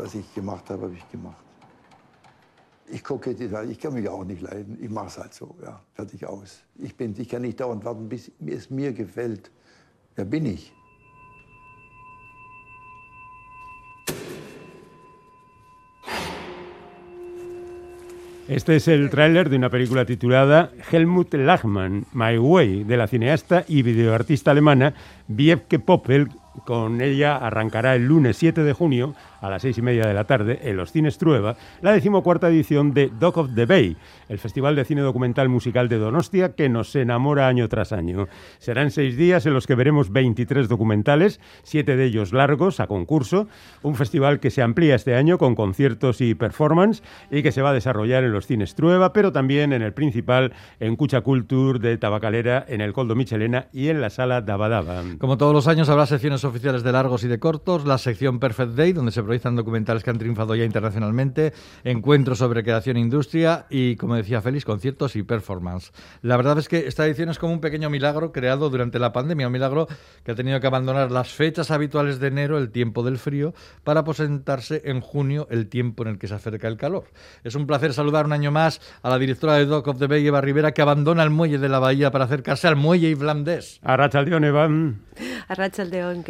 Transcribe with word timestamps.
was 0.00 0.14
ich 0.14 0.34
gemacht 0.34 0.70
habe, 0.70 0.82
habe 0.82 0.94
ich 0.94 1.10
gemacht. 1.10 1.36
Ich 2.92 3.04
gucke, 3.04 3.30
ich 3.30 3.78
kann 3.78 3.94
mich 3.94 4.08
auch 4.08 4.24
nicht 4.24 4.42
leiden. 4.42 4.78
Ich 4.80 4.90
mache 4.90 5.06
es 5.06 5.18
halt 5.18 5.34
so, 5.34 5.54
ja, 5.62 5.80
fertig 5.94 6.26
aus. 6.26 6.62
Ich, 6.76 6.96
bin, 6.96 7.14
ich 7.16 7.28
kann 7.28 7.42
nicht 7.42 7.60
dauernd 7.60 7.84
warten, 7.84 8.08
bis 8.08 8.32
es 8.44 8.70
mir 8.70 8.92
gefällt. 8.92 9.50
Wer 10.16 10.24
bin 10.24 10.46
ich? 10.46 10.72
Este 18.48 18.74
es 18.74 18.88
el 18.88 19.10
tráiler 19.10 19.48
de 19.48 19.56
una 19.56 19.70
película 19.70 20.04
titulada 20.04 20.72
Helmut 20.90 21.34
Lachmann, 21.34 22.06
My 22.12 22.36
Way, 22.36 22.82
de 22.82 22.96
la 22.96 23.06
cineasta 23.06 23.64
y 23.68 23.82
videoartista 23.82 24.50
alemana 24.50 24.92
Wiebke 25.28 25.78
Poppel. 25.78 26.30
Con 26.64 27.00
ella 27.00 27.36
arrancará 27.36 27.94
el 27.94 28.06
lunes 28.06 28.36
7 28.36 28.62
de 28.62 28.72
junio 28.72 29.14
a 29.40 29.48
las 29.48 29.62
seis 29.62 29.78
y 29.78 29.82
media 29.82 30.06
de 30.06 30.14
la 30.14 30.24
tarde 30.24 30.60
en 30.62 30.76
los 30.76 30.92
cines 30.92 31.18
Trueba 31.18 31.56
la 31.80 31.92
decimocuarta 31.92 32.48
edición 32.48 32.92
de 32.92 33.10
Dog 33.18 33.38
of 33.38 33.54
the 33.54 33.66
Bay, 33.66 33.96
el 34.28 34.38
festival 34.38 34.76
de 34.76 34.84
cine 34.84 35.00
documental 35.00 35.48
musical 35.48 35.88
de 35.88 35.98
Donostia 35.98 36.54
que 36.54 36.68
nos 36.68 36.94
enamora 36.94 37.48
año 37.48 37.68
tras 37.68 37.92
año. 37.92 38.28
Serán 38.58 38.90
seis 38.90 39.16
días 39.16 39.46
en 39.46 39.54
los 39.54 39.66
que 39.66 39.74
veremos 39.74 40.12
23 40.12 40.68
documentales, 40.68 41.40
siete 41.62 41.96
de 41.96 42.04
ellos 42.04 42.32
largos 42.32 42.80
a 42.80 42.86
concurso, 42.86 43.48
un 43.82 43.94
festival 43.94 44.40
que 44.40 44.50
se 44.50 44.62
amplía 44.62 44.94
este 44.94 45.14
año 45.14 45.38
con 45.38 45.54
conciertos 45.54 46.20
y 46.20 46.34
performance 46.34 47.02
y 47.30 47.42
que 47.42 47.52
se 47.52 47.62
va 47.62 47.70
a 47.70 47.74
desarrollar 47.74 48.24
en 48.24 48.32
los 48.32 48.46
cines 48.46 48.74
Trueba, 48.74 49.12
pero 49.12 49.32
también 49.32 49.72
en 49.72 49.82
el 49.82 49.92
principal, 49.92 50.52
en 50.78 50.96
Cucha 50.96 51.22
Culture 51.22 51.78
de 51.78 51.96
Tabacalera, 51.98 52.64
en 52.68 52.80
el 52.80 52.92
Coldo 52.92 53.14
Michelena 53.14 53.68
y 53.72 53.88
en 53.88 54.00
la 54.00 54.10
sala 54.10 54.40
Dabadaba. 54.40 55.02
Como 55.18 55.38
todos 55.38 55.54
los 55.54 55.66
años 55.66 55.88
habrá 55.88 56.06
secciones 56.06 56.44
oficiales 56.50 56.82
de 56.82 56.92
largos 56.92 57.24
y 57.24 57.28
de 57.28 57.38
cortos, 57.38 57.86
la 57.86 57.96
sección 57.96 58.38
Perfect 58.38 58.72
Day, 58.72 58.92
donde 58.92 59.12
se 59.12 59.22
realizan 59.22 59.56
documentales 59.56 60.04
que 60.04 60.10
han 60.10 60.18
triunfado 60.18 60.54
ya 60.54 60.64
internacionalmente, 60.64 61.52
encuentros 61.84 62.38
sobre 62.38 62.62
creación 62.62 62.96
e 62.96 63.00
industria 63.00 63.66
y, 63.70 63.96
como 63.96 64.16
decía 64.16 64.42
Félix, 64.42 64.64
conciertos 64.64 65.16
y 65.16 65.22
performance. 65.22 65.92
La 66.22 66.36
verdad 66.36 66.58
es 66.58 66.68
que 66.68 66.86
esta 66.86 67.06
edición 67.06 67.28
es 67.28 67.38
como 67.38 67.52
un 67.52 67.60
pequeño 67.60 67.88
milagro 67.88 68.32
creado 68.32 68.68
durante 68.68 68.98
la 68.98 69.12
pandemia, 69.12 69.46
un 69.46 69.52
milagro 69.52 69.86
que 70.24 70.32
ha 70.32 70.34
tenido 70.34 70.60
que 70.60 70.66
abandonar 70.66 71.10
las 71.10 71.30
fechas 71.30 71.70
habituales 71.70 72.20
de 72.20 72.28
enero, 72.28 72.58
el 72.58 72.70
tiempo 72.70 73.02
del 73.02 73.18
frío, 73.18 73.54
para 73.84 74.04
presentarse 74.04 74.82
en 74.84 75.00
junio, 75.00 75.46
el 75.50 75.68
tiempo 75.68 76.02
en 76.02 76.10
el 76.10 76.18
que 76.18 76.28
se 76.28 76.34
acerca 76.34 76.68
el 76.68 76.76
calor. 76.76 77.04
Es 77.44 77.54
un 77.54 77.66
placer 77.66 77.94
saludar 77.94 78.26
un 78.26 78.32
año 78.32 78.50
más 78.50 78.80
a 79.02 79.10
la 79.10 79.18
directora 79.18 79.54
de 79.54 79.66
Dock 79.66 79.88
of 79.88 79.98
the 79.98 80.06
Bay, 80.06 80.26
Eva 80.26 80.40
Rivera, 80.40 80.72
que 80.72 80.82
abandona 80.82 81.22
el 81.22 81.30
muelle 81.30 81.58
de 81.58 81.68
la 81.68 81.78
bahía 81.78 82.10
para 82.10 82.24
acercarse 82.24 82.68
al 82.68 82.76
muelle 82.76 83.10
islandés. 83.10 83.80
A 83.82 83.96
Rachaldeón, 83.96 84.44
Eva. 84.44 84.68
A 85.48 85.54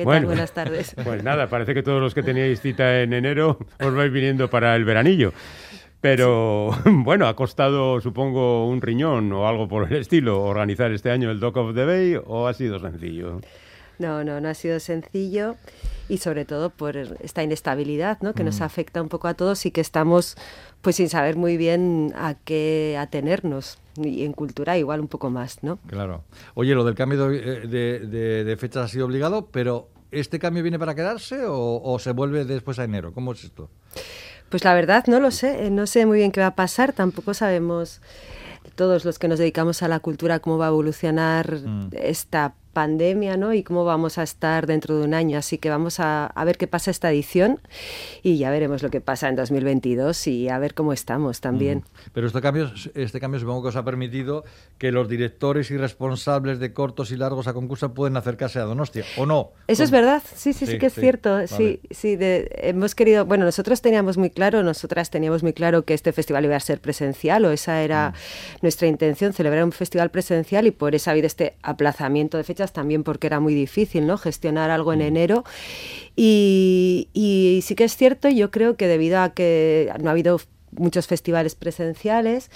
¿qué 0.01 0.07
tal? 0.07 0.27
Buenas 0.27 0.53
tardes. 0.53 0.95
Pues 1.05 1.23
nada, 1.23 1.49
parece 1.49 1.75
que 1.75 1.83
todos 1.83 2.01
los 2.01 2.15
que 2.15 2.23
teníais 2.23 2.61
cita 2.61 3.03
en 3.03 3.13
enero 3.13 3.59
os 3.81 3.95
vais 3.95 4.13
viniendo 4.13 4.49
para 4.49 4.75
el 4.77 4.85
veranillo. 4.85 5.33
Pero 6.01 6.71
bueno, 6.85 7.27
ha 7.27 7.37
costado, 7.37 8.01
supongo, 8.01 8.67
un 8.67 8.81
riñón 8.81 9.33
o 9.33 9.47
algo 9.47 9.69
por 9.69 9.91
el 9.91 9.99
estilo 9.99 10.43
organizar 10.43 10.91
este 10.93 11.11
año 11.11 11.31
el 11.31 11.41
Dock 11.41 11.57
of 11.59 11.75
the 11.75 11.85
Bay 11.85 12.17
o 12.25 12.47
ha 12.47 12.55
sido 12.55 12.79
sencillo. 12.79 13.41
No, 14.01 14.25
no, 14.25 14.41
no 14.41 14.49
ha 14.49 14.55
sido 14.55 14.81
sencillo 14.81 15.55
y 16.09 16.19
sobre 16.19 16.45
todo 16.45 16.71
por 16.71 16.97
esta 16.97 17.45
inestabilidad 17.45 18.19
¿no? 18.21 18.35
que 18.35 18.43
nos 18.43 18.59
mm. 18.59 18.65
afecta 18.65 19.01
un 19.01 19.09
poco 19.09 19.29
a 19.29 19.35
todos 19.35 19.65
y 19.65 19.71
que 19.71 19.81
estamos 19.81 20.37
pues 20.81 20.97
sin 20.97 21.09
saber 21.09 21.37
muy 21.37 21.57
bien 21.57 22.13
a 22.17 22.35
qué 22.35 22.97
atenernos 22.99 23.79
y 23.97 24.25
en 24.25 24.33
cultura 24.33 24.77
igual 24.77 25.01
un 25.01 25.09
poco 25.09 25.31
más, 25.31 25.63
¿no? 25.63 25.79
Claro. 25.87 26.25
Oye, 26.55 26.75
lo 26.75 26.85
del 26.85 26.95
cambio 26.95 27.29
de, 27.29 27.67
de, 27.67 28.45
de 28.45 28.57
fechas 28.57 28.87
ha 28.87 28.89
sido 28.89 29.07
obligado, 29.07 29.47
pero 29.53 29.89
¿este 30.11 30.39
cambio 30.39 30.63
viene 30.63 30.79
para 30.79 30.95
quedarse 30.95 31.43
o, 31.47 31.99
se 31.99 32.13
vuelve 32.13 32.45
después 32.45 32.79
a 32.79 32.85
enero? 32.85 33.13
¿Cómo 33.13 33.33
es 33.33 33.45
esto? 33.45 33.69
Pues 34.49 34.65
la 34.65 34.75
verdad 34.75 35.05
no 35.07 35.21
lo 35.21 35.31
sé, 35.31 35.67
eh, 35.67 35.71
no 35.71 35.87
sé 35.87 36.07
muy 36.07 36.19
bien 36.19 36.33
qué 36.33 36.41
va 36.41 36.49
a 36.49 36.55
pasar, 36.57 36.93
tampoco 36.93 37.35
sabemos 37.35 38.01
todos 38.75 39.05
los 39.05 39.19
que 39.19 39.29
nos 39.29 39.39
dedicamos 39.39 39.83
a 39.83 39.89
la 39.89 40.01
cultura 40.01 40.41
cómo 40.41 40.59
va 40.59 40.67
a 40.67 40.69
evolucionar 40.69 41.61
mm. 41.61 41.91
esta 41.93 42.55
pandemia, 42.81 43.37
¿no? 43.37 43.53
Y 43.53 43.63
cómo 43.63 43.85
vamos 43.85 44.17
a 44.17 44.23
estar 44.23 44.67
dentro 44.67 44.97
de 44.97 45.05
un 45.05 45.13
año. 45.13 45.37
Así 45.37 45.59
que 45.59 45.69
vamos 45.69 46.01
a, 46.01 46.33
ver 46.47 46.57
qué 46.57 46.67
pasa 46.67 46.91
esta 46.91 47.11
edición 47.11 47.61
y 48.23 48.39
ya 48.39 48.51
veremos 48.51 48.83
lo 48.83 48.89
que 48.89 49.03
pasa 49.03 49.29
en 49.29 49.37
2022 49.37 50.27
y 50.29 50.49
a 50.49 50.59
ver 50.59 50.73
cómo 50.73 50.95
estamos 50.95 51.43
también. 51.43 51.85
Pero 52.15 52.27
este 52.27 52.41
cambio, 52.41 52.73
este 52.95 53.21
cambio 53.21 53.39
supongo 53.39 53.65
que 53.65 53.69
os 53.69 53.77
ha 53.77 53.85
permitido 53.85 54.45
que 54.79 54.93
los 54.93 55.11
directores 55.11 55.71
y 55.71 55.77
responsables 55.77 56.59
de 56.59 56.73
cortos 56.73 57.11
y 57.11 57.17
largos 57.19 57.49
a 57.49 57.53
concurso 57.53 57.93
pueden 57.93 58.17
acercarse 58.17 58.59
a 58.59 58.63
Donostia, 58.63 59.05
¿o 59.19 59.27
no? 59.27 59.51
Eso 59.67 59.83
es 59.85 59.91
verdad, 59.91 60.23
sí, 60.35 60.55
sí, 60.55 60.65
sí, 60.65 60.79
que 60.79 60.87
es 60.87 60.95
cierto. 60.95 61.47
Sí, 61.49 61.81
sí, 61.91 62.17
hemos 62.19 62.95
querido, 62.95 63.27
bueno, 63.27 63.45
nosotros 63.45 63.83
teníamos 63.83 64.17
muy 64.17 64.31
claro, 64.31 64.63
nosotras 64.63 65.11
teníamos 65.11 65.43
muy 65.43 65.53
claro 65.53 65.85
que 65.85 65.93
este 65.93 66.13
festival 66.13 66.47
iba 66.47 66.57
a 66.57 66.61
ser 66.61 66.81
presencial 66.81 67.45
o 67.45 67.51
esa 67.51 67.83
era 67.83 68.11
mm. 68.11 68.59
nuestra 68.63 68.89
intención, 68.89 69.35
celebrar 69.35 69.65
un 69.65 69.73
festival 69.73 70.11
presencial 70.11 70.67
y 70.67 70.71
por 70.71 70.95
eso 70.95 71.11
ha 71.11 71.13
habido 71.13 71.27
este 71.27 71.57
aplazamiento 71.63 72.39
de 72.39 72.45
fechas 72.45 72.70
también 72.73 73.03
porque 73.03 73.27
era 73.27 73.41
muy 73.41 73.55
difícil 73.55 74.07
¿no? 74.07 74.19
gestionar 74.19 74.71
algo 74.71 74.93
en 74.93 75.01
mm. 75.01 75.03
enero. 75.03 75.45
Y, 76.17 77.61
sí 77.63 77.75
que 77.75 77.85
es 77.85 77.97
cierto, 77.97 78.29
yo 78.29 78.51
creo 78.51 78.77
que 78.77 78.87
debido 78.87 79.21
a 79.21 79.31
que 79.31 79.93
no 80.01 80.09
ha 80.09 80.13
habido 80.13 80.41
muchos 80.73 81.07
festivales 81.07 81.55
presenciales, 81.55 82.51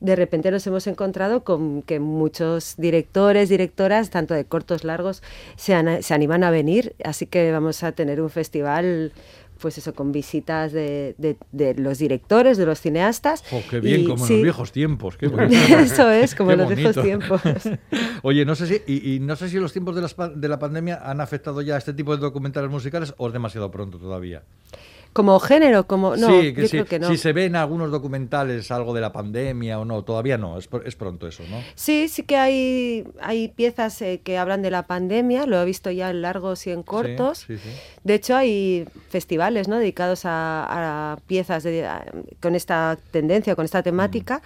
mm. 0.00 0.04
de 0.04 0.16
repente 0.16 0.50
nos 0.50 0.66
hemos 0.66 0.86
encontrado 0.86 1.44
con 1.44 1.82
que 1.82 2.00
muchos 2.00 2.74
directores, 2.78 3.48
directoras, 3.48 4.10
tanto 4.10 4.34
de 4.34 4.44
cortos, 4.44 4.84
largos, 4.84 5.22
se, 5.56 6.02
se 6.02 6.14
animan 6.14 6.44
a 6.44 6.50
venir, 6.50 6.94
así 7.04 7.26
que 7.26 7.50
vamos 7.52 7.82
a 7.82 7.92
tener 7.92 8.20
un 8.20 8.30
festival 8.30 9.12
pues 9.60 9.78
eso, 9.78 9.94
con 9.94 10.12
visitas 10.12 10.72
de, 10.72 11.14
de, 11.18 11.74
los 11.74 11.98
directores, 11.98 12.56
de 12.56 12.66
los 12.66 12.80
cineastas. 12.80 13.44
Oh, 13.52 13.62
qué 13.68 13.80
bien, 13.80 14.04
como 14.04 14.26
en 14.26 14.32
los 14.32 14.42
viejos 14.42 14.72
tiempos. 14.72 15.16
Qué 15.16 15.26
eso 15.80 16.10
es, 16.10 16.34
como 16.34 16.52
en 16.52 16.58
los 16.58 16.74
viejos 16.74 17.02
tiempos. 17.02 17.42
Oye, 18.22 18.44
no 18.44 18.54
sé 18.54 18.66
si, 18.66 19.14
y, 19.14 19.20
no 19.20 19.36
sé 19.36 19.48
si 19.48 19.58
los 19.58 19.72
tiempos 19.72 19.94
de 19.94 20.02
la, 20.02 20.28
de 20.28 20.48
la 20.48 20.58
pandemia 20.58 21.00
han 21.02 21.20
afectado 21.20 21.62
ya 21.62 21.74
a 21.74 21.78
este 21.78 21.92
tipo 21.92 22.16
de 22.16 22.22
documentales 22.22 22.70
musicales 22.70 23.14
o 23.18 23.26
es 23.26 23.32
demasiado 23.32 23.70
pronto 23.70 23.98
todavía 23.98 24.42
como 25.18 25.40
género, 25.40 25.84
como 25.88 26.14
no, 26.14 26.28
sí, 26.28 26.54
que 26.54 26.68
yo 26.68 26.84
que 26.84 27.00
no. 27.00 27.08
Si 27.08 27.16
se 27.16 27.32
ven 27.32 27.56
algunos 27.56 27.90
documentales 27.90 28.70
algo 28.70 28.94
de 28.94 29.00
la 29.00 29.12
pandemia 29.12 29.80
o 29.80 29.84
no, 29.84 30.04
todavía 30.04 30.38
no, 30.38 30.56
es, 30.58 30.68
es 30.84 30.94
pronto 30.94 31.26
eso, 31.26 31.42
¿no? 31.50 31.60
Sí, 31.74 32.06
sí 32.06 32.22
que 32.22 32.36
hay, 32.36 33.04
hay 33.20 33.48
piezas 33.48 34.00
eh, 34.00 34.20
que 34.22 34.38
hablan 34.38 34.62
de 34.62 34.70
la 34.70 34.84
pandemia, 34.84 35.44
lo 35.46 35.60
he 35.60 35.64
visto 35.64 35.90
ya 35.90 36.10
en 36.10 36.22
largos 36.22 36.68
y 36.68 36.70
en 36.70 36.84
cortos. 36.84 37.48
de 38.04 38.14
hecho, 38.14 38.36
hay 38.36 38.86
festivales 39.08 39.66
¿no? 39.66 39.78
dedicados 39.78 40.20
a, 40.22 41.18
piezas 41.26 41.66
con 42.38 42.54
esta 42.54 42.96
tendencia, 43.10 43.56
con 43.56 43.64
esta 43.64 43.82
temática, 43.82 44.36
mm. 44.36 44.40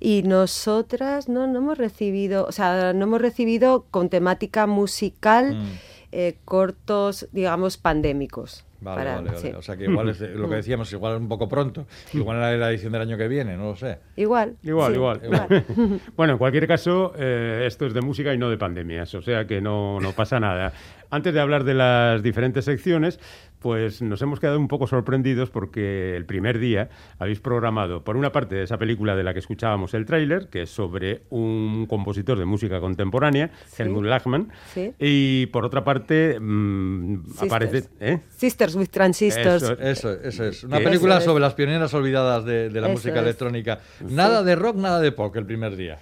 y 0.00 0.22
nosotras 0.24 1.28
no, 1.28 1.46
no 1.46 1.60
hemos 1.60 1.78
recibido, 1.78 2.46
o 2.46 2.52
sea, 2.52 2.92
no 2.94 3.04
hemos 3.04 3.20
recibido 3.20 3.84
con 3.92 4.08
temática 4.08 4.66
musical 4.66 5.54
mm. 5.54 5.78
eh, 6.10 6.36
cortos, 6.44 7.28
digamos, 7.30 7.76
pandémicos. 7.76 8.65
Vale, 8.80 9.04
vale, 9.04 9.30
vale. 9.30 9.54
O 9.54 9.62
sea 9.62 9.76
que 9.76 9.84
igual 9.84 10.08
es 10.10 10.20
lo 10.20 10.48
que 10.48 10.56
decíamos, 10.56 10.92
igual 10.92 11.14
es 11.14 11.20
un 11.20 11.28
poco 11.28 11.48
pronto. 11.48 11.86
Igual 12.12 12.38
era 12.38 12.56
la 12.56 12.70
edición 12.70 12.92
del 12.92 13.02
año 13.02 13.16
que 13.16 13.28
viene, 13.28 13.56
no 13.56 13.70
lo 13.70 13.76
sé. 13.76 13.98
Igual. 14.16 14.56
Igual, 14.62 14.94
igual. 14.94 15.20
bueno, 16.16 16.34
en 16.34 16.38
cualquier 16.38 16.66
caso, 16.66 17.12
eh, 17.18 17.64
esto 17.66 17.86
es 17.86 17.94
de 17.94 18.00
música 18.00 18.32
y 18.34 18.38
no 18.38 18.50
de 18.50 18.58
pandemias, 18.58 19.14
o 19.14 19.22
sea 19.22 19.46
que 19.46 19.60
no, 19.60 20.00
no 20.00 20.12
pasa 20.12 20.40
nada. 20.40 20.72
Antes 21.10 21.32
de 21.32 21.40
hablar 21.40 21.64
de 21.64 21.74
las 21.74 22.22
diferentes 22.22 22.64
secciones, 22.64 23.20
pues 23.60 24.02
nos 24.02 24.20
hemos 24.22 24.40
quedado 24.40 24.58
un 24.58 24.68
poco 24.68 24.86
sorprendidos 24.86 25.50
porque 25.50 26.16
el 26.16 26.24
primer 26.24 26.58
día 26.58 26.88
habéis 27.18 27.40
programado, 27.40 28.02
por 28.04 28.16
una 28.16 28.32
parte, 28.32 28.62
esa 28.62 28.78
película 28.78 29.16
de 29.16 29.24
la 29.24 29.32
que 29.32 29.40
escuchábamos 29.40 29.94
el 29.94 30.06
tráiler, 30.06 30.48
que 30.48 30.62
es 30.62 30.70
sobre 30.70 31.22
un 31.30 31.86
compositor 31.88 32.38
de 32.38 32.44
música 32.44 32.80
contemporánea, 32.80 33.50
Helmut 33.76 34.04
Lachmann, 34.04 34.52
y 34.98 35.46
por 35.46 35.64
otra 35.64 35.84
parte 35.84 36.38
mm, 36.40 37.20
aparece... 37.40 37.84
¿eh? 38.00 38.20
Sisters 38.36 38.74
with 38.76 38.88
Transistors. 38.88 39.62
Eso, 39.80 40.12
eso, 40.12 40.44
es. 40.44 40.64
Una 40.64 40.78
película 40.78 41.20
sobre 41.20 41.40
las 41.40 41.54
pioneras 41.54 41.92
olvidadas 41.94 42.44
de, 42.44 42.70
la 42.70 42.88
música 42.88 43.20
electrónica. 43.20 43.80
Nada 44.08 44.42
de 44.42 44.54
rock, 44.54 44.76
nada 44.76 45.00
de 45.00 45.12
pop 45.12 45.34
el 45.36 45.46
primer 45.46 45.76
día. 45.76 45.98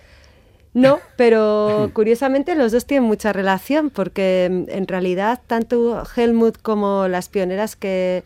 No, 0.74 0.98
pero 1.16 1.90
curiosamente 1.94 2.56
los 2.56 2.72
dos 2.72 2.84
tienen 2.84 3.08
mucha 3.08 3.32
relación 3.32 3.90
porque 3.90 4.48
mm, 4.50 4.70
en 4.70 4.88
realidad 4.88 5.40
tanto 5.46 6.02
Helmut 6.16 6.60
como 6.60 7.08
las 7.08 7.28
pioneras 7.28 7.76
que, 7.76 8.24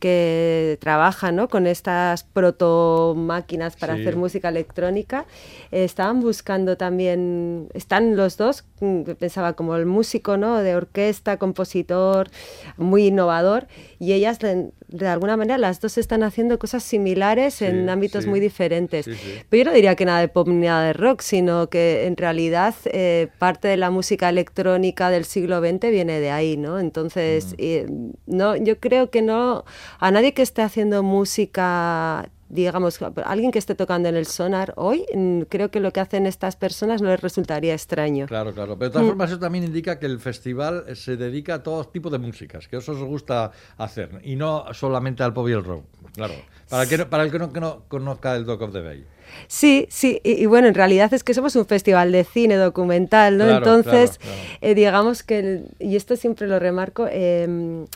que 0.00 0.78
trabajan 0.80 1.36
¿no? 1.36 1.48
con 1.48 1.66
estas 1.66 2.24
proto 2.24 3.14
máquinas 3.16 3.76
para 3.76 3.94
hacer 3.94 4.16
música 4.16 4.48
electrónica, 4.48 5.26
estaban 5.70 6.20
buscando 6.20 6.76
también, 6.76 7.68
están 7.74 8.16
los 8.16 8.36
dos, 8.36 8.64
mm, 8.80 9.02
pensaba 9.18 9.52
como 9.52 9.76
el 9.76 9.86
músico 9.86 10.36
¿no? 10.36 10.58
de 10.58 10.74
orquesta, 10.74 11.36
compositor, 11.36 12.30
muy 12.78 13.08
innovador, 13.08 13.68
y 13.98 14.14
ellas 14.14 14.38
de 14.90 15.06
alguna 15.06 15.36
manera 15.36 15.58
las 15.58 15.80
dos 15.80 15.98
están 15.98 16.22
haciendo 16.22 16.58
cosas 16.58 16.82
similares 16.82 17.62
en 17.62 17.88
ámbitos 17.88 18.26
muy 18.26 18.40
diferentes. 18.40 19.08
Pero 19.48 19.64
yo 19.64 19.70
no 19.70 19.74
diría 19.74 19.94
que 19.94 20.04
nada 20.04 20.20
de 20.20 20.28
pop 20.28 20.48
ni 20.48 20.66
nada 20.66 20.84
de 20.84 20.92
rock, 20.92 21.20
sino 21.20 21.68
que 21.68 22.06
en 22.06 22.16
realidad 22.16 22.74
eh, 22.86 23.28
parte 23.38 23.68
de 23.68 23.76
la 23.76 23.90
música 23.90 24.28
electrónica 24.28 25.10
del 25.10 25.24
siglo 25.24 25.60
XX 25.60 25.90
viene 25.90 26.20
de 26.20 26.30
ahí, 26.30 26.56
¿no? 26.56 26.80
Entonces, 26.80 27.54
mm. 27.58 28.10
no, 28.26 28.56
yo 28.56 28.78
creo 28.80 29.10
que 29.10 29.22
no, 29.22 29.64
a 29.98 30.10
nadie 30.10 30.34
que 30.34 30.42
esté 30.42 30.62
haciendo 30.62 31.02
música 31.02 32.28
digamos, 32.50 32.98
alguien 33.24 33.52
que 33.52 33.58
esté 33.58 33.74
tocando 33.74 34.08
en 34.08 34.16
el 34.16 34.26
sonar 34.26 34.74
hoy, 34.76 35.06
mm, 35.14 35.42
creo 35.42 35.70
que 35.70 35.78
lo 35.78 35.92
que 35.92 36.00
hacen 36.00 36.26
estas 36.26 36.56
personas 36.56 37.00
no 37.00 37.08
les 37.08 37.20
resultaría 37.20 37.72
extraño. 37.72 38.26
Claro, 38.26 38.52
claro. 38.52 38.76
Pero 38.76 38.88
de 38.88 38.92
todas 38.92 39.04
mm. 39.06 39.08
formas, 39.08 39.30
eso 39.30 39.38
también 39.38 39.64
indica 39.64 39.98
que 39.98 40.06
el 40.06 40.18
festival 40.18 40.84
se 40.96 41.16
dedica 41.16 41.54
a 41.54 41.62
todo 41.62 41.84
tipo 41.84 42.10
de 42.10 42.18
músicas, 42.18 42.66
que 42.66 42.76
eso 42.76 42.92
os 42.92 43.02
gusta 43.02 43.52
hacer, 43.78 44.20
y 44.24 44.36
no 44.36 44.66
solamente 44.72 45.22
al 45.22 45.32
pop 45.32 45.48
y 45.48 45.52
el 45.52 45.64
rock. 45.64 45.84
Claro. 46.14 46.34
Para, 46.68 46.86
que, 46.86 46.98
para 47.06 47.22
el 47.22 47.30
que 47.30 47.38
no, 47.38 47.52
que 47.52 47.60
no 47.60 47.84
conozca 47.88 48.34
el 48.34 48.44
Doc 48.44 48.62
of 48.62 48.72
the 48.72 48.80
Bay. 48.80 49.04
Sí, 49.46 49.86
sí, 49.90 50.20
y, 50.24 50.46
bueno, 50.46 50.66
en 50.66 50.74
realidad 50.74 51.14
es 51.14 51.22
que 51.22 51.34
somos 51.34 51.54
un 51.54 51.66
festival 51.66 52.10
de 52.10 52.24
cine 52.24 52.56
documental, 52.56 53.38
¿no? 53.38 53.48
Entonces, 53.48 54.18
eh, 54.60 54.74
digamos 54.74 55.22
que, 55.22 55.62
y 55.78 55.94
esto 55.94 56.16
siempre 56.16 56.48
lo 56.48 56.58
remarco, 56.58 57.06
eh, 57.08 57.86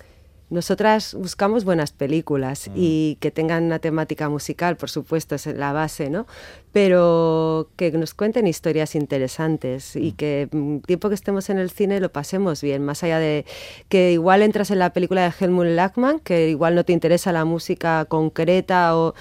nosotras 0.51 1.15
buscamos 1.15 1.65
buenas 1.65 1.93
películas 1.93 2.69
mm. 2.69 2.73
y 2.77 3.17
que 3.21 3.31
tengan 3.31 3.65
una 3.65 3.79
temática 3.79 4.29
musical, 4.29 4.77
por 4.77 4.91
supuesto, 4.91 5.35
es 5.35 5.47
la 5.47 5.73
base, 5.73 6.11
¿no? 6.11 6.27
Pero 6.73 7.71
que 7.77 7.91
nos 7.93 8.15
cuenten 8.15 8.47
historias 8.47 8.95
interesantes 8.95 9.97
y 9.97 10.13
mm. 10.13 10.17
que 10.17 10.49
mm, 10.51 10.79
tiempo 10.81 11.09
que 11.09 11.15
estemos 11.15 11.51
en 11.51 11.59
el 11.59 11.71
cine 11.71 12.01
lo 12.01 12.13
pasemos 12.13 12.61
bien, 12.61 12.85
más 12.85 13.03
allá 13.03 13.19
de 13.19 13.47
que 13.89 14.13
igual 14.13 14.43
entras 14.43 14.71
en 14.71 14.79
la 14.79 14.93
película 14.93 15.23
de 15.23 15.33
Helmut 15.39 15.67
Lackman, 15.67 16.21
que 16.21 16.49
igual 16.51 16.75
no 16.75 16.85
te 16.85 16.93
interesa 16.93 17.33
la 17.33 17.45
música 17.45 18.05
concreta 18.05 18.97
o 18.97 19.15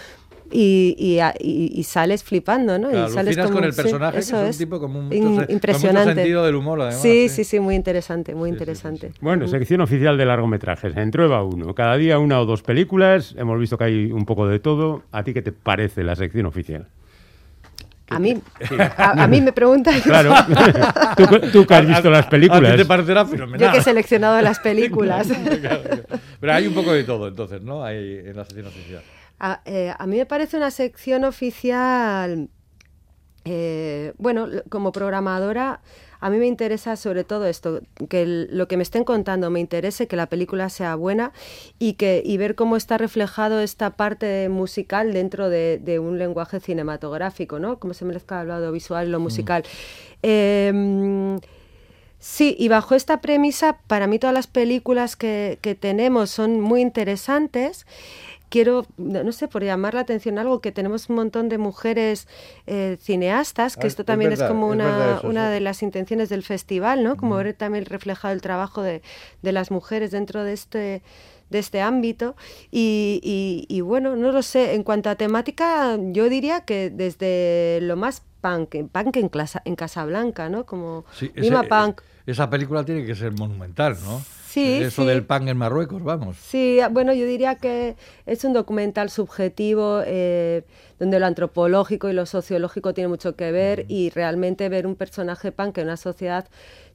y, 0.52 1.20
y, 1.40 1.84
sales 1.84 2.24
flipando, 2.24 2.78
¿no? 2.78 2.90
y 2.92 3.10
sales 3.12 3.38
con 3.38 3.64
el 3.64 3.74
personaje, 3.74 4.14
que 4.14 4.20
es 4.20 4.32
un 4.32 4.52
tipo 4.58 4.80
como 4.80 5.00
un 5.00 5.46
impresionante. 5.50 6.16
sentido 6.16 6.46
del 6.46 6.56
humor, 6.56 6.82
además. 6.82 7.02
Sí, 7.02 7.30
sí, 7.30 7.44
sí, 7.44 7.60
muy 7.60 7.76
interesante, 7.76 8.36
muy 8.36 8.50
interesante. 8.50 9.12
bueno, 9.22 9.48
sección 9.48 9.82
oficial 9.82 10.18
de 10.18 10.26
largometrajes. 10.26 10.96
En 10.96 11.12
Trueba 11.12 11.44
1, 11.44 11.74
cada 11.76 11.98
día 11.98 12.20
una 12.20 12.40
o 12.40 12.46
dos 12.46 12.62
películas. 12.62 13.36
Hemos 13.38 13.60
visto 13.60 13.78
que 13.78 13.84
hay 13.86 14.12
un 14.12 14.26
poco 14.26 14.48
de 14.48 14.60
todo. 14.60 15.04
¿A 15.12 15.24
ti 15.24 15.34
qué 15.34 15.42
te 15.42 15.52
parece 15.52 16.04
la 16.04 16.16
sección 16.16 16.46
oficial? 16.46 16.88
A 18.10 18.20
mí, 18.20 18.40
a, 18.98 19.28
mí 19.28 19.42
me 19.42 19.54
preguntan. 19.54 20.00
Claro, 20.02 20.34
tú, 21.52 21.66
que 21.66 21.74
has 21.74 21.88
visto 21.88 22.10
las 22.12 22.28
películas. 22.28 22.72
A, 22.72 22.72
ti 22.74 22.82
te 22.82 22.86
parecerá 22.86 23.26
fenomenal. 23.26 23.60
Yo 23.60 23.72
que 23.72 23.80
he 23.80 23.82
seleccionado 23.82 24.40
las 24.42 24.60
películas. 24.60 25.28
Pero 26.40 26.54
hay 26.54 26.68
un 26.68 26.74
poco 26.74 26.94
de 26.94 27.04
todo, 27.06 27.28
entonces, 27.28 27.62
¿no? 27.62 27.84
Hay 27.84 28.20
en 28.26 28.36
la 28.36 28.46
sección 28.46 28.68
oficial. 28.68 29.02
Eh, 29.66 29.94
a, 29.98 30.08
mí 30.08 30.18
me 30.18 30.26
parece 30.26 30.58
una 30.58 30.72
sección 30.72 31.24
oficial, 31.26 32.50
eh, 33.46 34.14
bueno, 34.18 34.48
como 34.70 34.92
programadora, 34.92 35.82
a 36.24 36.30
mí 36.30 36.38
me 36.38 36.48
interesa 36.48 36.96
sobre 36.96 37.26
todo 37.26 37.46
esto, 37.46 37.82
que 38.08 38.48
lo 38.50 38.70
que 38.70 38.78
me 38.78 38.84
estén 38.84 39.04
contando 39.04 39.50
me 39.50 39.60
interese, 39.60 40.08
que 40.08 40.16
la 40.16 40.28
película 40.28 40.70
sea 40.70 40.96
buena 40.96 41.34
y, 41.80 41.94
que, 41.94 42.24
y 42.26 42.38
ver 42.38 42.56
cómo 42.56 42.78
está 42.78 42.98
reflejado 42.98 43.60
esta 43.60 43.90
parte 43.98 44.48
musical 44.48 45.12
dentro 45.12 45.50
de, 45.50 46.00
un 46.02 46.18
lenguaje 46.18 46.62
cinematográfico, 46.62 47.60
¿no? 47.60 47.78
Cómo 47.78 47.94
se 47.94 48.06
merezca 48.06 48.42
el 48.42 48.52
audiovisual 48.52 49.10
y 49.10 49.12
lo 49.12 49.20
mm. 49.20 49.22
musical. 49.24 49.64
Em, 50.22 51.42
sí, 52.20 52.56
y 52.58 52.70
bajo 52.70 52.96
esta 52.96 53.20
premisa, 53.20 53.80
para 53.88 54.08
mí 54.08 54.18
todas 54.18 54.34
las 54.34 54.48
películas 54.48 55.18
que, 55.18 55.60
que 55.62 55.76
tenemos 55.76 56.30
son 56.30 56.62
muy 56.62 56.80
interesantes 56.80 57.86
quiero, 58.54 58.86
no 58.98 59.32
sé, 59.32 59.48
por 59.48 59.64
llamar 59.64 59.96
la 59.96 60.02
atención 60.02 60.38
algo, 60.38 60.62
que 60.62 60.72
tenemos 60.72 61.10
un 61.10 61.16
montón 61.16 61.50
de 61.50 61.58
mujeres 61.58 62.28
eh, 62.68 62.98
cineastas, 63.02 63.76
que 63.76 63.86
ah, 63.86 63.88
esto 63.88 64.06
también 64.06 64.32
es, 64.32 64.44
como 64.44 64.68
una, 64.68 65.22
una 65.24 65.50
de 65.50 65.60
las 65.60 65.82
intenciones 65.82 66.30
del 66.30 66.44
festival, 66.44 67.04
¿no? 67.04 67.18
Como 67.18 67.36
ver 67.36 67.56
también 67.56 67.86
reflejado 67.86 68.32
el 68.32 68.42
trabajo 68.42 68.84
de, 68.84 69.02
de 69.42 69.52
las 69.54 69.72
mujeres 69.72 70.12
dentro 70.12 70.44
de 70.44 70.54
este 70.54 71.02
de 71.50 71.60
este 71.60 71.82
ámbito 71.82 72.36
y, 72.72 73.66
y, 73.68 73.82
bueno, 73.82 74.16
no 74.16 74.32
lo 74.32 74.42
sé, 74.42 74.74
en 74.74 74.82
cuanto 74.82 75.10
a 75.12 75.16
temática 75.16 76.00
yo 76.12 76.28
diría 76.28 76.62
que 76.62 76.90
desde 76.90 77.80
lo 77.82 77.96
más 77.96 78.24
punk, 78.42 78.76
punk 78.92 79.18
en, 79.18 79.30
en 79.66 79.76
Casablanca, 79.76 80.50
¿no? 80.50 80.66
Como 80.66 81.06
sí, 81.12 81.32
Punk. 81.70 82.02
Esa 82.26 82.50
película 82.50 82.84
tiene 82.84 83.06
que 83.06 83.14
ser 83.14 83.34
monumental, 83.34 83.98
¿no? 84.04 84.22
Sí, 84.54 84.84
Eso 84.84 85.04
del 85.04 85.26
pan 85.26 85.48
en 85.48 85.58
Marruecos, 85.58 86.04
vamos. 86.04 86.38
Sí, 86.38 86.78
bueno, 86.92 87.12
yo 87.12 87.26
diría 87.26 87.56
que 87.56 87.96
es 88.28 88.44
un 88.44 88.54
documental 88.54 89.10
subjetivo 89.10 90.02
eh, 90.06 90.62
donde 91.00 91.20
lo 91.20 91.26
antropológico 91.26 92.08
y 92.08 92.14
lo 92.14 92.28
sociológico 92.28 92.94
tiene 92.94 93.08
mucho 93.08 93.36
que 93.36 93.52
ver 93.52 93.86
y 93.88 94.12
realmente 94.12 94.70
ver 94.70 94.86
un 94.86 94.96
personaje 94.96 95.52
pan 95.52 95.74
en 95.76 95.86
una 95.86 95.98
sociedad 95.98 96.48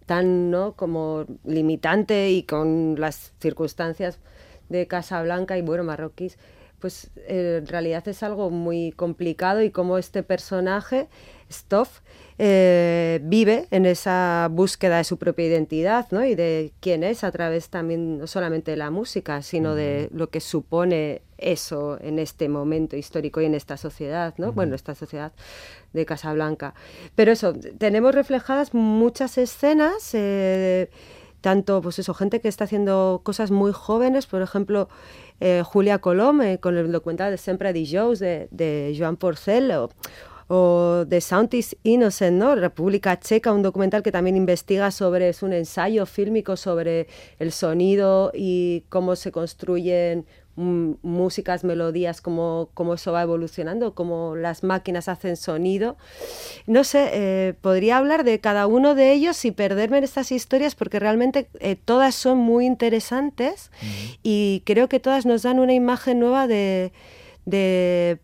tan 0.06 0.52
no 0.52 0.75
como 0.75 1.26
limitante 1.43 2.31
y 2.31 2.44
con 2.44 2.94
las 2.96 3.32
circunstancias 3.40 4.20
de 4.69 4.87
Casablanca 4.87 5.58
y 5.58 5.62
bueno 5.62 5.82
marroquíes 5.82 6.38
pues 6.80 7.10
eh, 7.16 7.58
en 7.60 7.66
realidad 7.66 8.06
es 8.08 8.22
algo 8.22 8.50
muy 8.50 8.92
complicado 8.92 9.62
y 9.62 9.70
como 9.70 9.98
este 9.98 10.22
personaje 10.22 11.08
Stoff 11.50 12.00
eh, 12.40 13.20
vive 13.22 13.66
en 13.70 13.86
esa 13.86 14.48
búsqueda 14.50 14.98
de 14.98 15.04
su 15.04 15.16
propia 15.16 15.46
identidad 15.46 16.06
¿no? 16.10 16.25
y 16.25 16.34
de 16.34 16.72
quién 16.80 17.02
es 17.02 17.25
a 17.25 17.32
través 17.32 17.69
también 17.69 18.19
no 18.19 18.26
solamente 18.26 18.70
de 18.70 18.76
la 18.76 18.90
música, 18.90 19.42
sino 19.42 19.75
de 19.75 20.08
lo 20.12 20.30
que 20.30 20.40
supone 20.40 21.22
eso 21.38 21.98
en 22.00 22.19
este 22.19 22.48
momento 22.48 22.96
histórico 22.96 23.40
y 23.40 23.46
en 23.46 23.54
esta 23.54 23.76
sociedad, 23.76 24.34
¿no? 24.38 24.52
Bueno, 24.52 24.75
esta 24.75 24.94
sociedad 24.94 25.32
de 25.92 26.04
Casablanca. 26.04 26.75
Pero 27.14 27.32
eso, 27.32 27.54
tenemos 27.78 28.14
reflejadas 28.14 28.75
muchas 28.75 29.38
escenas, 29.38 30.10
eh, 30.14 30.90
tanto, 31.40 31.81
pues 31.82 31.99
eso, 31.99 32.14
gente 32.14 32.40
que 32.40 32.49
está 32.49 32.64
haciendo 32.64 33.20
cosas 33.23 33.50
muy 33.50 33.73
jóvenes, 33.73 34.26
por 34.26 34.43
ejemplo, 34.43 34.88
eh, 35.40 35.62
Julia 35.64 35.99
Colom, 35.99 36.40
con 36.61 36.76
el 36.76 36.90
documental 36.90 37.31
de 37.31 37.38
Sempre 37.38 37.73
Dijous 37.73 38.19
de, 38.19 38.49
de 38.50 38.94
Joan 38.99 39.17
Porcel, 39.17 39.73
The 40.48 41.20
Sound 41.20 41.52
is 41.54 41.76
Innocent, 41.82 42.38
¿no? 42.38 42.54
República 42.54 43.18
Checa, 43.20 43.52
un 43.52 43.62
documental 43.62 44.02
que 44.02 44.12
también 44.12 44.36
investiga 44.36 44.90
sobre, 44.90 45.28
es 45.28 45.42
un 45.42 45.52
ensayo 45.52 46.06
fílmico 46.06 46.56
sobre 46.56 47.06
el 47.38 47.52
sonido 47.52 48.32
y 48.34 48.84
cómo 48.88 49.14
se 49.16 49.30
construyen 49.30 50.26
músicas, 50.56 51.62
melodías, 51.62 52.20
cómo, 52.20 52.70
cómo, 52.74 52.94
eso 52.94 53.12
va 53.12 53.22
evolucionando, 53.22 53.94
cómo 53.94 54.34
las 54.34 54.64
máquinas 54.64 55.08
hacen 55.08 55.36
sonido. 55.36 55.96
No 56.66 56.82
sé, 56.82 57.11
eh, 57.12 57.54
podría 57.61 57.99
hablar 57.99 58.25
de 58.25 58.40
cada 58.40 58.66
uno 58.66 58.96
de 58.96 59.12
ellos 59.12 59.44
y 59.44 59.52
perderme 59.52 59.99
en 59.99 60.04
estas 60.04 60.32
historias 60.32 60.75
porque 60.75 60.99
realmente 60.99 61.49
eh, 61.61 61.76
todas 61.76 62.16
son 62.16 62.38
muy 62.38 62.66
interesantes 62.66 63.70
y 64.25 64.62
creo 64.66 64.88
que 64.88 64.99
todas 64.99 65.26
nos 65.26 65.42
dan 65.42 65.61
una 65.61 65.75
imagen 65.75 66.18
nueva 66.18 66.49
de, 66.49 66.90
de 67.44 68.18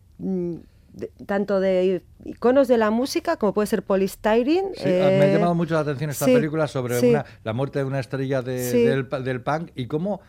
tanto 1.25 1.59
de 1.59 2.03
iconos 2.23 2.67
de 2.67 2.77
la 2.77 2.89
música 2.91 3.37
como 3.37 3.53
puede 3.53 3.67
ser 3.67 3.83
Polystyrene. 3.83 4.71
Sí, 4.75 4.85
me 4.85 5.01
ha 5.01 5.27
eh, 5.27 5.33
llamado 5.33 5.55
mucho 5.55 5.73
la 5.73 5.81
atención 5.81 6.09
esta 6.09 6.25
película 6.25 6.67
sobre 6.67 6.99
la 7.43 7.53
muerte 7.53 7.79
de 7.79 7.85
una 7.85 7.99
estrella 7.99 8.41
del, 8.41 9.07
del, 9.09 9.41
punk 9.41 9.71
y 9.75 9.87
cómo 9.87 10.21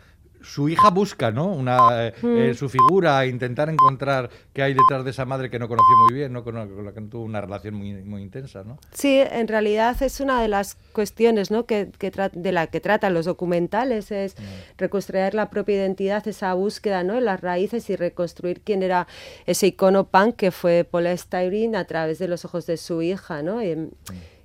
su 0.47 0.69
hija 0.69 0.91
busca, 0.91 1.33
¿no? 1.33 1.47
Una, 1.47 2.07
eh, 2.07 2.15
eh, 2.23 2.51
mm. 2.53 2.55
su 2.55 2.69
figura, 2.69 3.27
intentar 3.27 3.69
encontrar 3.69 4.31
qué 4.53 4.63
hay 4.63 4.75
detrás 4.75 5.05
de 5.05 5.11
esa 5.11 5.25
madre 5.25 5.51
que 5.51 5.59
no 5.59 5.67
conoció 5.69 5.97
muy 6.05 6.15
bien, 6.15 6.33
¿no? 6.33 6.45
Con, 6.45 6.55
la 6.85 6.93
que 6.93 7.01
tuvo 7.03 7.25
una 7.25 7.41
relación 7.41 7.75
muy, 7.75 7.93
muy 8.05 8.23
intensa, 8.23 8.63
¿no? 8.63 8.79
Sí, 8.93 9.19
en 9.19 9.49
realidad 9.49 10.01
es 10.03 10.21
una 10.21 10.41
de 10.41 10.49
las 10.49 10.77
cuestiones, 10.93 11.51
¿no? 11.51 11.67
Que, 11.67 11.91
de 12.33 12.53
la 12.53 12.69
que 12.69 12.81
tratan 12.81 13.13
los 13.13 13.27
documentales, 13.27 14.13
es 14.13 14.39
mm. 14.39 14.79
reconstruir 14.79 15.35
la 15.35 15.51
propia 15.51 15.75
identidad, 15.75 16.27
esa 16.29 16.55
búsqueda, 16.55 17.03
¿no? 17.03 17.17
En 17.19 17.25
las 17.25 17.41
raíces 17.41 17.91
y 17.91 17.97
reconstruir 17.97 18.61
quién 18.61 18.85
era 18.85 19.09
ese 19.47 19.67
icono 19.67 20.09
punk 20.09 20.37
que 20.37 20.53
fue 20.53 20.85
Paul 20.89 21.07
Styrene 21.19 21.77
a 21.77 21.87
través 21.87 22.21
de 22.21 22.29
los 22.29 22.45
ojos 22.45 22.67
de 22.67 22.77
su 22.77 23.03
hija, 23.03 23.43
¿no? 23.43 23.57
Mm. 23.57 23.91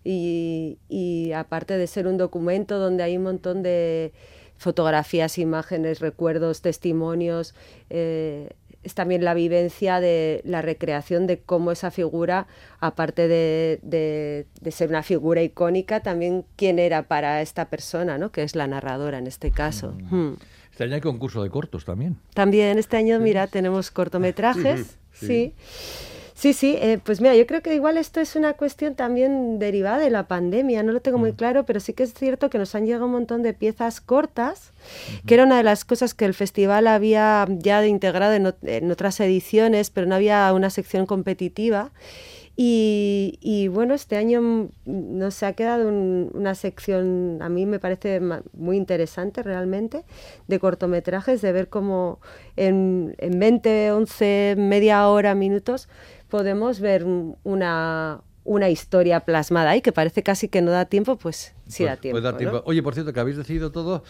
y, 0.04 0.80
y 0.90 1.32
aparte 1.34 1.78
de 1.78 1.86
ser 1.86 2.08
un 2.08 2.18
documento 2.18 2.80
donde 2.80 3.04
hay 3.04 3.18
un 3.18 3.24
montón 3.24 3.62
de 3.62 4.14
fotografías, 4.62 5.40
imágenes, 5.40 6.00
recuerdos, 6.00 6.62
testimonios. 6.62 7.56
Eh, 7.90 8.50
es 8.84 8.94
también 8.94 9.24
la 9.24 9.34
vivencia 9.34 10.00
de 10.00 10.42
la 10.44 10.62
recreación 10.62 11.28
de 11.28 11.40
cómo 11.40 11.72
esa 11.72 11.92
figura, 11.92 12.48
aparte 12.80 13.28
de, 13.28 14.46
ser 14.72 14.90
una 14.90 15.04
figura 15.04 15.42
icónica, 15.42 16.02
también 16.02 16.46
quién 16.56 16.80
era 16.80 17.08
para 17.08 17.42
esta 17.42 17.70
persona, 17.70 18.18
¿no? 18.18 18.32
que 18.32 18.44
es 18.44 18.56
la 18.56 18.68
narradora 18.68 19.18
en 19.18 19.28
este 19.28 19.52
caso. 19.52 19.96
Mm. 20.10 20.16
Hmm. 20.16 20.38
Este 20.72 20.84
año 20.84 20.96
hay 20.96 21.02
concurso 21.02 21.44
de 21.44 21.50
cortos 21.50 21.84
también. 21.86 22.18
También 22.34 22.78
este 22.78 22.98
año, 22.98 23.20
mira, 23.20 23.48
tenemos 23.48 23.92
cortometrajes, 23.92 24.98
sí. 25.12 25.28
Sí, 25.28 25.28
sí, 25.28 25.56
eh, 26.44 27.00
pues 27.04 27.22
mira, 27.22 27.36
yo 27.36 27.46
creo 27.46 27.62
que 27.62 27.76
igual 27.76 27.98
esto 27.98 28.20
es 28.20 28.36
una 28.36 28.54
cuestión 28.54 28.96
también 28.96 29.60
derivada 29.60 30.00
de 30.00 30.10
la 30.10 30.28
pandemia, 30.28 30.82
no 30.82 30.92
lo 30.92 31.00
tengo 31.00 31.18
muy 31.18 31.34
mm. 31.34 31.36
claro, 31.36 31.66
pero 31.66 31.80
sí 31.80 31.94
que 31.94 32.04
es 32.04 32.14
cierto 32.14 32.50
que 32.50 32.58
nos 32.58 32.74
han 32.74 32.86
llegado 32.86 33.06
un 33.06 33.12
montón 33.12 33.44
de 33.44 33.54
piezas 33.54 34.02
cortas, 34.02 34.74
que 35.26 35.36
era 35.36 35.44
una 35.44 35.58
de 35.58 35.64
las 35.64 35.86
cosas 35.86 36.14
que 36.14 36.26
el 36.26 36.34
festival 36.34 36.88
había 36.88 37.48
ya 37.50 37.86
integrado 37.86 38.34
en 38.64 38.92
otras 38.92 39.20
ediciones, 39.20 39.92
pero 39.92 40.08
no 40.08 40.16
había 40.16 40.52
una 40.54 40.70
sección 40.70 41.06
competitiva. 41.06 41.92
Y, 42.64 43.70
bueno, 43.70 43.96
este 43.96 44.18
año 44.18 44.70
nos 44.86 45.42
ha 45.42 45.54
quedado 45.54 45.90
una 45.90 46.54
sección, 46.54 47.40
a 47.42 47.50
mí 47.50 47.66
me 47.66 47.80
parece 47.80 48.22
muy 48.54 48.78
interesante 48.78 49.42
realmente, 49.42 50.04
de 50.48 50.60
cortometrajes, 50.60 51.42
de 51.42 51.52
ver 51.54 51.70
cómo 51.70 52.20
en, 52.58 53.16
en 53.18 53.40
20, 53.40 53.94
11, 53.94 54.56
media 54.60 55.08
hora, 55.08 55.34
minutos, 55.34 55.90
podemos 56.32 56.80
ver 56.80 57.06
una, 57.44 58.22
una 58.44 58.70
historia 58.70 59.20
plasmada 59.20 59.72
ahí, 59.72 59.82
que 59.82 59.92
parece 59.92 60.24
casi 60.24 60.48
que 60.48 60.62
no 60.62 60.72
da 60.72 60.86
tiempo, 60.86 61.18
pues 61.18 61.54
sí 61.68 61.84
da 61.84 61.98
tiempo. 61.98 62.20
Oye, 62.66 62.82
por 62.82 62.94
cierto, 62.94 63.14
que 63.14 63.20
habéis 63.20 63.38
decidido 63.38 63.72
todo, 63.72 64.04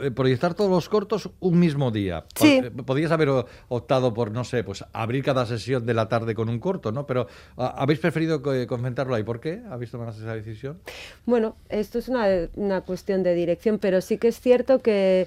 eh, 0.00 0.10
proyectar 0.10 0.54
todos 0.54 0.70
los 0.70 0.88
cortos 0.88 1.30
un 1.40 1.58
mismo 1.58 1.90
día. 1.90 2.24
Sí. 2.34 2.60
Eh, 2.62 2.70
podías 2.70 3.10
haber 3.12 3.30
optado 3.68 4.12
por, 4.12 4.32
no 4.32 4.44
sé, 4.44 4.64
pues 4.64 4.84
abrir 4.92 5.24
cada 5.24 5.46
sesión 5.46 5.86
de 5.86 5.94
la 5.94 6.08
tarde 6.08 6.34
con 6.34 6.48
un 6.48 6.58
corto, 6.58 6.92
¿no? 6.92 7.06
Pero 7.06 7.28
ah, 7.56 7.74
habéis 7.78 8.00
preferido 8.00 8.42
comentarlo 8.66 9.14
ahí. 9.14 9.22
¿Por 9.22 9.40
qué 9.40 9.62
habéis 9.70 9.92
tomado 9.92 10.10
esa 10.10 10.34
decisión? 10.34 10.78
Bueno, 11.24 11.56
esto 11.68 11.98
es 12.00 12.08
una, 12.08 12.26
una 12.56 12.82
cuestión 12.82 13.22
de 13.22 13.34
dirección, 13.34 13.78
pero 13.78 14.00
sí 14.00 14.18
que 14.18 14.28
es 14.28 14.40
cierto 14.40 14.80
que 14.80 15.26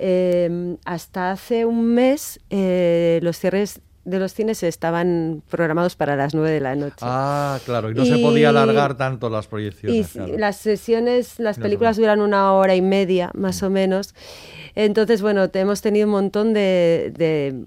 eh, 0.00 0.76
hasta 0.84 1.30
hace 1.30 1.64
un 1.64 1.94
mes 1.94 2.40
los 2.50 3.38
cierres 3.38 3.80
de 4.04 4.18
los 4.18 4.34
cines 4.34 4.62
estaban 4.62 5.42
programados 5.48 5.96
para 5.96 6.16
las 6.16 6.34
9 6.34 6.50
de 6.50 6.60
la 6.60 6.76
noche. 6.76 6.96
Ah, 7.00 7.58
claro, 7.64 7.90
y 7.90 7.94
no 7.94 8.04
se 8.04 8.18
podía 8.18 8.50
alargar 8.50 8.96
tanto 8.96 9.30
las 9.30 9.46
proyecciones. 9.46 10.14
Y 10.16 10.36
las 10.36 10.56
sesiones, 10.56 11.38
las 11.38 11.58
películas 11.58 11.96
duran 11.96 12.20
una 12.20 12.52
hora 12.52 12.74
y 12.74 12.82
media, 12.82 13.30
más 13.34 13.62
o 13.62 13.70
menos. 13.70 14.14
Entonces, 14.74 15.22
bueno, 15.22 15.48
hemos 15.52 15.80
tenido 15.80 16.06
un 16.06 16.12
montón 16.12 16.52
de 16.52 17.12
de 17.16 17.64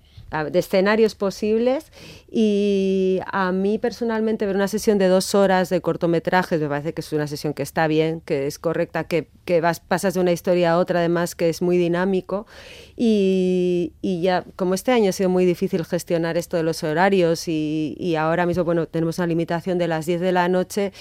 escenarios 0.53 1.15
posibles. 1.15 1.91
Y 2.29 3.19
a 3.31 3.51
mí 3.51 3.77
personalmente 3.77 4.45
ver 4.45 4.55
una 4.55 4.67
sesión 4.67 4.97
de 4.97 5.07
dos 5.07 5.33
horas 5.33 5.69
de 5.69 5.79
cortometrajes 5.81 6.59
me 6.59 6.67
parece 6.67 6.93
que 6.93 7.01
es 7.01 7.13
una 7.13 7.27
sesión 7.27 7.53
que 7.53 7.63
está 7.63 7.87
bien, 7.87 8.21
que 8.21 8.47
es 8.47 8.59
correcta, 8.59 9.05
que, 9.05 9.29
que 9.45 9.61
vas, 9.61 9.79
pasas 9.79 10.13
de 10.13 10.19
una 10.19 10.31
historia 10.31 10.73
a 10.73 10.77
otra 10.77 10.99
además 10.99 11.35
que 11.35 11.49
es 11.49 11.61
muy 11.61 11.77
dinámico. 11.77 12.45
Y, 12.95 13.93
y, 14.01 14.21
ya 14.21 14.43
como 14.55 14.73
este 14.73 14.91
año 14.91 15.09
ha 15.09 15.13
sido 15.13 15.29
muy 15.29 15.45
difícil 15.45 15.85
gestionar 15.85 16.37
esto 16.37 16.57
de 16.57 16.63
los 16.63 16.83
horarios 16.83 17.47
y, 17.47 17.95
y, 17.99 18.15
ahora 18.15 18.45
mismo 18.45 18.63
bueno 18.63 18.87
tenemos 18.87 19.19
una 19.19 19.27
limitación 19.27 19.77
de 19.77 19.87
las 19.87 20.07
10 20.07 20.19
de 20.19 20.31
la 20.31 20.49
noche 20.49 20.91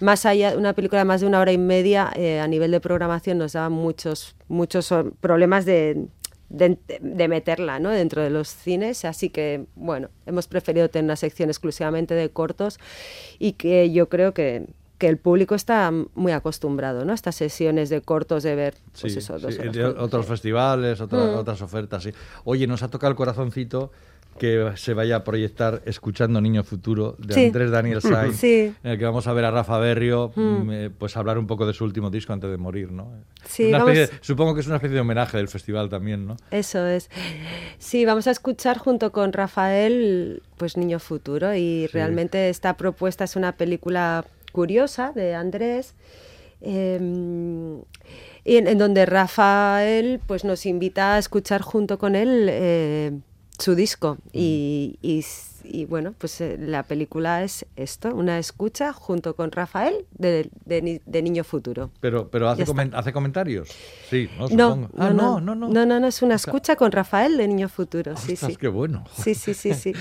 más 0.00 0.24
allá 0.24 0.56
una 0.56 0.72
película 0.72 1.04
más 1.04 1.20
de 1.20 1.26
una 1.26 1.40
hora 1.40 1.52
y 1.52 1.58
media 1.58 2.10
eh, 2.16 2.40
a 2.40 2.48
nivel 2.48 2.70
de 2.70 2.80
programación 2.80 3.36
nos 3.36 3.52
da 3.52 3.68
muchos 3.68 4.34
muchos 4.48 4.92
problemas 5.20 5.66
de 5.66 6.06
de, 6.52 7.28
meterla 7.28 7.78
¿no? 7.78 7.90
dentro 7.90 8.22
de 8.22 8.30
los 8.30 8.48
cines, 8.48 9.04
así 9.04 9.30
que 9.30 9.64
bueno, 9.74 10.08
hemos 10.26 10.46
preferido 10.46 10.88
tener 10.88 11.04
una 11.04 11.16
sección 11.16 11.48
exclusivamente 11.48 12.14
de 12.14 12.28
cortos 12.30 12.78
y 13.38 13.52
que 13.52 13.90
yo 13.90 14.08
creo 14.08 14.34
que, 14.34 14.66
que 14.98 15.08
el 15.08 15.16
público 15.16 15.54
está 15.54 15.90
muy 16.14 16.32
acostumbrado 16.32 17.04
¿no? 17.04 17.12
a 17.12 17.14
estas 17.14 17.34
sesiones 17.34 17.88
de 17.88 18.02
cortos 18.02 18.42
de 18.42 18.54
ver 18.54 18.74
pues 19.00 19.16
eso, 19.16 19.36
otros 19.98 20.26
festivales, 20.26 21.00
mm. 21.00 21.14
otras 21.36 21.62
ofertas. 21.62 22.08
Oye, 22.44 22.66
nos 22.66 22.82
ha 22.82 22.88
tocado 22.88 23.10
el 23.10 23.16
corazoncito 23.16 23.90
que 24.38 24.72
se 24.76 24.94
vaya 24.94 25.16
a 25.16 25.24
proyectar 25.24 25.82
Escuchando 25.84 26.40
Niño 26.40 26.64
Futuro 26.64 27.16
de 27.18 27.46
Andrés 27.46 27.70
Daniel 27.70 28.00
Sainz, 28.00 28.42
en 28.42 28.76
el 28.82 28.98
que 28.98 29.04
vamos 29.04 29.26
a 29.26 29.32
ver 29.32 29.44
a 29.44 29.50
Rafa 29.50 29.78
Berrio 29.78 30.32
mm. 30.34 30.70
eh, 30.70 30.90
pues 30.96 31.16
hablar 31.16 31.38
un 31.38 31.46
poco 31.46 31.66
de 31.66 31.72
su 31.72 31.84
último 31.84 32.10
disco 32.10 32.32
antes 32.32 32.50
de 32.50 32.56
morir, 32.56 32.90
¿no? 32.92 33.10
supongo 34.20 34.54
que 34.54 34.60
es 34.60 34.66
una 34.66 34.76
especie 34.76 34.94
de 34.94 35.00
homenaje 35.00 35.36
del 35.36 35.48
festival 35.48 35.88
también, 35.88 36.26
¿no? 36.26 36.36
Eso 36.50 36.86
es. 36.86 37.10
Sí, 37.78 38.04
vamos 38.04 38.26
a 38.26 38.30
escuchar 38.30 38.78
junto 38.78 39.12
con 39.12 39.32
Rafael 39.32 40.42
pues 40.56 40.76
Niño 40.76 40.98
Futuro 40.98 41.54
y 41.54 41.86
realmente 41.88 42.48
esta 42.48 42.76
propuesta 42.76 43.24
es 43.24 43.36
una 43.36 43.52
película 43.52 44.24
curiosa 44.52 45.12
de 45.12 45.34
Andrés. 45.34 45.94
Em, 46.60 47.80
y 48.44 48.56
en, 48.56 48.78
donde 48.78 49.04
Rafael 49.04 50.20
pues 50.26 50.44
nos 50.44 50.64
invita 50.66 51.14
a 51.14 51.18
escuchar 51.18 51.60
junto 51.62 51.98
con 51.98 52.14
él 52.14 52.46
eh, 52.48 53.18
su 53.62 53.74
disco. 53.74 54.18
Y, 54.32 54.98
y, 55.64 55.84
bueno, 55.86 56.12
pues 56.18 56.40
eh, 56.40 56.56
la 56.58 56.82
película 56.82 57.44
es 57.44 57.64
esto, 57.76 58.12
una 58.14 58.38
escucha 58.38 58.92
junto 58.92 59.36
con 59.36 59.52
Rafael 59.52 60.04
de, 60.10 60.50
de, 60.66 61.22
Niño 61.22 61.44
Futuro. 61.44 61.90
Pero, 62.00 62.28
pero 62.28 62.48
hace, 62.48 62.64
hace 62.92 63.12
comentarios. 63.12 63.68
Sí, 64.10 64.28
no, 64.50 64.90
ah, 64.98 65.10
no, 65.10 65.40
no, 65.40 65.54
no, 65.54 65.68
no, 65.68 66.00
no, 66.00 66.06
es 66.06 66.20
una 66.22 66.34
escucha 66.34 66.74
con 66.74 66.90
Rafael 66.90 67.36
de 67.36 67.46
Niño 67.46 67.68
Futuro. 67.68 68.16
Sí, 68.16 68.34
sí. 68.34 68.56
qué 68.56 68.68
bueno. 68.68 69.04
Sí, 69.16 69.34
sí, 69.34 69.54
sí, 69.54 69.72
sí. 69.74 69.94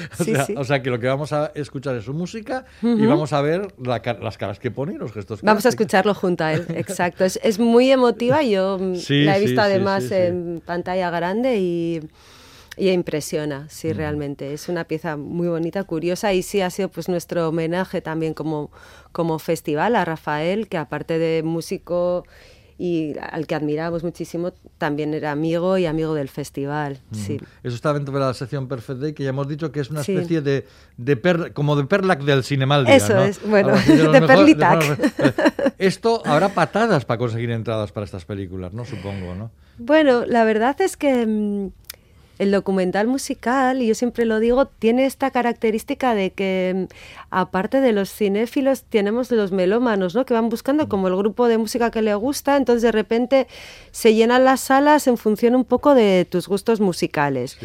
o, 0.57 0.63
sea, 0.63 0.81
que 0.81 0.89
lo 0.89 0.99
que 0.99 1.07
vamos 1.07 1.31
a 1.31 1.51
escuchar 1.53 1.95
es 1.95 2.05
su 2.05 2.13
música 2.13 2.65
y 2.81 3.05
vamos 3.05 3.31
a 3.33 3.41
ver 3.41 3.73
las 3.77 4.37
caras 4.37 4.59
que 4.59 4.71
pone 4.71 4.93
y 4.93 4.97
los 4.97 5.13
gestos 5.13 5.41
que 5.41 5.45
Vamos 5.45 5.65
a 5.65 5.69
escucharlo 5.69 6.15
junto 6.15 6.43
a 6.43 6.53
él, 6.53 6.65
exacto. 6.75 7.23
Es, 7.23 7.39
es 7.43 7.59
muy 7.59 7.91
emotiva, 7.91 8.41
yo 8.41 8.79
la 8.79 9.37
he 9.37 9.39
visto 9.39 9.61
además 9.61 10.09
en 10.11 10.63
pantalla 10.65 11.11
grande 11.11 11.59
y 11.59 12.01
y 12.77 12.89
impresiona, 12.89 13.67
sí, 13.69 13.91
realmente. 13.91 14.53
Es 14.53 14.69
una 14.69 14.85
pieza 14.85 15.17
muy 15.17 15.47
bonita, 15.47 15.83
curiosa 15.83 16.33
y 16.33 16.41
sí 16.41 16.61
ha 16.61 16.69
sido 16.69 16.89
pues 16.89 17.09
nuestro 17.09 17.49
homenaje 17.49 18.01
también 18.01 18.33
como, 18.33 18.71
como 19.11 19.39
festival 19.39 19.95
a 19.95 20.05
Rafael, 20.05 20.67
que 20.67 20.77
aparte 20.77 21.19
de 21.19 21.43
músico 21.43 22.23
y 22.77 23.13
al 23.19 23.45
que 23.45 23.53
admiramos 23.53 24.03
muchísimo, 24.03 24.53
también 24.79 25.13
era 25.13 25.31
amigo 25.31 25.77
y 25.77 25.85
amigo 25.85 26.15
del 26.15 26.29
festival. 26.29 26.99
sí. 27.11 27.37
Eso 27.61 27.75
está 27.75 27.93
dentro 27.93 28.11
de 28.11 28.21
la 28.21 28.33
sección 28.33 28.67
Perfect 28.67 28.99
Day, 28.99 29.13
que 29.13 29.23
ya 29.23 29.29
hemos 29.29 29.47
dicho 29.47 29.71
que 29.71 29.81
es 29.81 29.91
una 29.91 30.01
especie 30.01 30.41
de, 30.41 30.65
de 30.97 31.15
per, 31.15 31.53
como 31.53 31.75
de 31.75 31.83
Perlac 31.83 32.23
del 32.23 32.43
Cinemaldia. 32.43 32.95
Eso 32.95 33.21
es, 33.21 33.39
bueno, 33.47 33.75
de, 33.85 34.21
Perlitac. 34.21 35.75
Esto 35.77 36.23
habrá 36.25 36.49
patadas 36.49 37.05
para 37.05 37.19
conseguir 37.19 37.51
entradas 37.51 37.91
para 37.91 38.05
estas 38.05 38.25
películas, 38.25 38.73
¿no? 38.73 38.83
Supongo, 38.83 39.35
¿no? 39.35 39.51
Bueno, 39.77 40.25
la 40.25 40.43
verdad 40.43 40.81
es 40.81 40.97
que 40.97 41.25
mm, 41.27 41.69
el 42.41 42.49
documental 42.49 43.05
musical, 43.05 43.83
y 43.83 43.87
yo 43.87 43.93
siempre 43.93 44.25
lo 44.25 44.39
digo, 44.39 44.65
tiene 44.65 45.05
esta 45.05 45.29
característica 45.29 46.15
de 46.15 46.31
que, 46.31 46.87
mm, 46.89 46.93
aparte 47.29 47.81
de 47.81 47.91
los 47.91 48.11
cinéfilos, 48.11 48.83
tenemos 48.83 49.29
los 49.29 49.51
melómanos, 49.51 50.15
¿no? 50.15 50.25
Que 50.25 50.33
van 50.33 50.49
buscando 50.49 50.89
como 50.89 51.07
el 51.07 51.15
grupo 51.15 51.47
de 51.47 51.59
música 51.59 51.91
que 51.91 52.01
le 52.01 52.15
gusta, 52.15 52.57
entonces 52.57 52.81
de 52.81 52.91
repente 52.91 53.47
se 53.91 54.15
llenan 54.15 54.43
las 54.43 54.61
salas 54.61 55.05
en 55.05 55.17
función 55.17 55.53
un 55.53 55.65
poco 55.65 55.93
de 55.93 56.25
tus 56.27 56.47
gustos 56.47 56.79
musicales. 56.79 57.59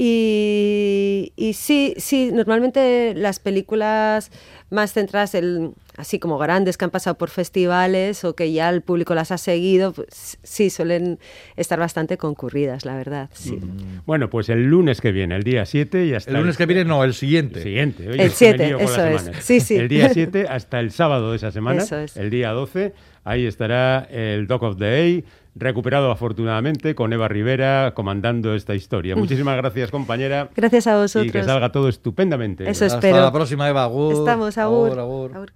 Y, 0.00 1.32
y 1.34 1.54
sí, 1.54 1.94
sí, 1.96 2.30
normalmente 2.32 3.14
las 3.16 3.40
películas 3.40 4.30
más 4.70 4.92
centradas 4.92 5.34
en 5.34 5.74
así 5.98 6.20
como 6.20 6.38
grandes 6.38 6.78
que 6.78 6.84
han 6.84 6.92
pasado 6.92 7.18
por 7.18 7.28
festivales 7.28 8.24
o 8.24 8.36
que 8.36 8.52
ya 8.52 8.70
el 8.70 8.82
público 8.82 9.16
las 9.16 9.32
ha 9.32 9.38
seguido, 9.38 9.92
pues 9.92 10.38
sí, 10.44 10.70
suelen 10.70 11.18
estar 11.56 11.80
bastante 11.80 12.16
concurridas, 12.16 12.84
la 12.84 12.94
verdad. 12.94 13.28
Sí. 13.32 13.56
Mm. 13.56 14.02
Bueno, 14.06 14.30
pues 14.30 14.48
el 14.48 14.66
lunes 14.66 15.00
que 15.00 15.10
viene, 15.10 15.34
el 15.34 15.42
día 15.42 15.66
7 15.66 16.06
y 16.06 16.14
hasta... 16.14 16.30
El 16.30 16.36
lunes 16.36 16.56
que 16.56 16.66
viene 16.66 16.84
no, 16.84 17.02
el 17.02 17.14
siguiente. 17.14 17.58
El 17.58 17.64
siguiente. 17.64 18.04
el 18.06 18.30
7, 18.30 18.76
eso 18.78 19.04
es. 19.04 19.30
Sí, 19.40 19.58
sí. 19.58 19.74
El 19.74 19.88
día 19.88 20.10
7 20.10 20.46
hasta 20.48 20.78
el 20.78 20.92
sábado 20.92 21.32
de 21.32 21.38
esa 21.38 21.50
semana, 21.50 21.84
el 22.14 22.30
día 22.30 22.50
12, 22.52 22.94
ahí 23.24 23.46
estará 23.46 24.06
el 24.08 24.46
Doc 24.46 24.62
of 24.62 24.78
the 24.78 24.84
Day, 24.84 25.24
recuperado 25.54 26.10
afortunadamente 26.10 26.94
con 26.94 27.12
Eva 27.12 27.28
Rivera 27.28 27.92
comandando 27.94 28.54
esta 28.54 28.74
historia. 28.74 29.16
Muchísimas 29.16 29.56
gracias, 29.56 29.90
compañera. 29.90 30.50
Gracias 30.54 30.86
a 30.86 30.96
vosotros. 30.96 31.26
Y 31.26 31.30
que 31.30 31.42
salga 31.42 31.72
todo 31.72 31.88
estupendamente. 31.88 32.68
Eso 32.68 32.84
espero. 32.84 33.16
Hasta 33.16 33.26
la 33.26 33.32
próxima, 33.32 33.68
Eva. 33.68 33.90
Estamos, 34.12 34.58
agur. 34.58 35.52